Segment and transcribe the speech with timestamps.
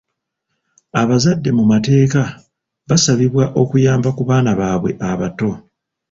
[1.01, 2.21] Abazadde mu mateeka
[2.89, 5.49] basabibwa okuyamba ku baana baabwe abato.